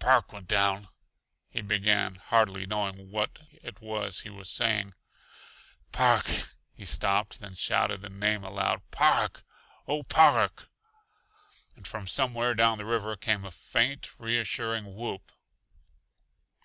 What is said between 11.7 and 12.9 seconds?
And from somewhere down the